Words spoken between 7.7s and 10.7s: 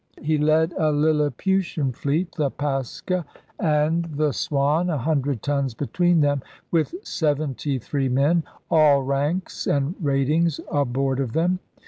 three men, all ranks and ratings,